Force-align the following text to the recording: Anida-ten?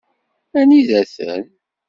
Anida-ten? 0.59 1.41